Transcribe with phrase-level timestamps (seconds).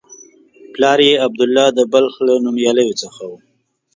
[0.73, 3.31] پلار یې عبدالله د بلخ له نومیالیو څخه و.